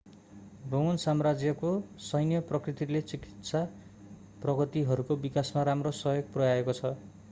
[0.69, 1.73] Roman साम्राज्यको
[1.99, 3.63] सैन्य प्रकृतिले चिकित्सा
[4.41, 6.95] प्रगतिहरूको विकासमा राम्रो सहयोग पुर्‍याएको छ।